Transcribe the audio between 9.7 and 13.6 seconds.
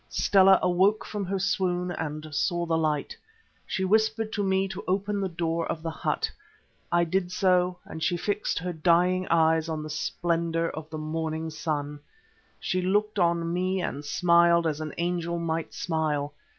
the splendour of the morning sky. She looked on